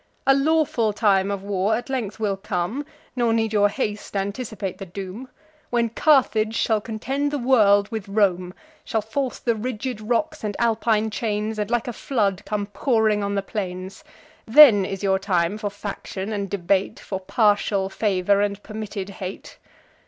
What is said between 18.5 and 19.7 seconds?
permitted hate.